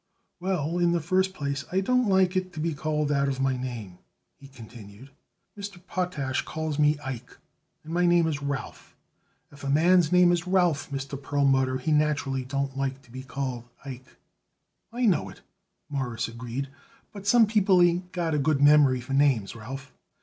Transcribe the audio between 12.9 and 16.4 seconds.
it to be called Ike." "I know it," Morris